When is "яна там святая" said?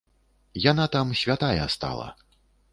0.71-1.71